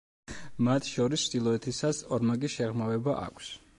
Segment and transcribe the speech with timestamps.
[0.67, 3.53] მათ შორის ჩრდილოეთისას ორმაგი შეღრმავება აქვს.